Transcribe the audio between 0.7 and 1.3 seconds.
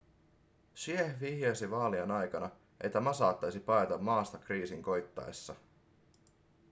hsieh